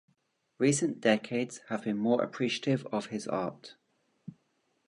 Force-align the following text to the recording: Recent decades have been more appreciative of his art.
Recent 0.57 0.99
decades 0.99 1.59
have 1.69 1.83
been 1.83 1.99
more 1.99 2.23
appreciative 2.23 2.87
of 2.91 3.05
his 3.13 3.27
art. 3.27 3.75